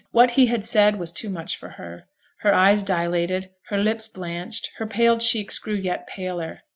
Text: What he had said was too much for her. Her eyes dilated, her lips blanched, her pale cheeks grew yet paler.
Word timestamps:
What 0.09 0.31
he 0.31 0.47
had 0.47 0.65
said 0.65 0.97
was 0.97 1.13
too 1.13 1.29
much 1.29 1.55
for 1.55 1.69
her. 1.77 2.07
Her 2.39 2.55
eyes 2.55 2.81
dilated, 2.81 3.51
her 3.67 3.77
lips 3.77 4.07
blanched, 4.07 4.71
her 4.77 4.87
pale 4.87 5.19
cheeks 5.19 5.59
grew 5.59 5.75
yet 5.75 6.07
paler. 6.07 6.61